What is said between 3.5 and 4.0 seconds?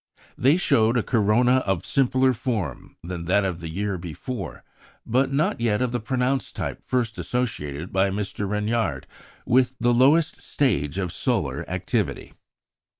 the year